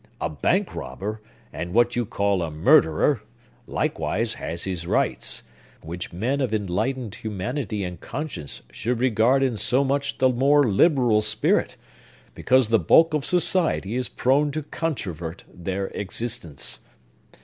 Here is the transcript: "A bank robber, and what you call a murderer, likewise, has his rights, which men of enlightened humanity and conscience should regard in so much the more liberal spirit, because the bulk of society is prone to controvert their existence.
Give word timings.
"A 0.19 0.31
bank 0.31 0.73
robber, 0.73 1.21
and 1.53 1.73
what 1.75 1.95
you 1.95 2.07
call 2.07 2.41
a 2.41 2.49
murderer, 2.49 3.21
likewise, 3.67 4.33
has 4.33 4.63
his 4.63 4.87
rights, 4.87 5.43
which 5.83 6.11
men 6.11 6.41
of 6.41 6.55
enlightened 6.55 7.13
humanity 7.13 7.83
and 7.83 7.99
conscience 7.99 8.63
should 8.71 8.99
regard 8.99 9.43
in 9.43 9.57
so 9.57 9.83
much 9.83 10.17
the 10.17 10.29
more 10.29 10.63
liberal 10.63 11.21
spirit, 11.21 11.77
because 12.33 12.69
the 12.69 12.79
bulk 12.79 13.13
of 13.13 13.23
society 13.23 13.95
is 13.95 14.09
prone 14.09 14.51
to 14.53 14.63
controvert 14.63 15.43
their 15.47 15.89
existence. 15.89 16.79